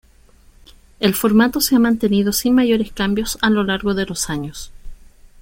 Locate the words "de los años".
3.93-4.71